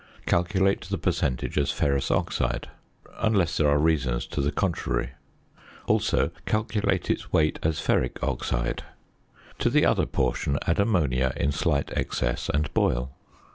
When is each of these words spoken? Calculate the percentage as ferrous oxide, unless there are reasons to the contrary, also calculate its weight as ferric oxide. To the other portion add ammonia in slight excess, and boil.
Calculate 0.25 0.81
the 0.89 0.97
percentage 0.97 1.59
as 1.59 1.69
ferrous 1.69 2.09
oxide, 2.09 2.69
unless 3.19 3.55
there 3.55 3.69
are 3.69 3.77
reasons 3.77 4.25
to 4.25 4.41
the 4.41 4.51
contrary, 4.51 5.11
also 5.85 6.31
calculate 6.47 7.11
its 7.11 7.31
weight 7.31 7.59
as 7.61 7.79
ferric 7.79 8.17
oxide. 8.23 8.81
To 9.59 9.69
the 9.69 9.85
other 9.85 10.07
portion 10.07 10.57
add 10.65 10.79
ammonia 10.79 11.33
in 11.37 11.51
slight 11.51 11.91
excess, 11.95 12.49
and 12.49 12.73
boil. 12.73 13.11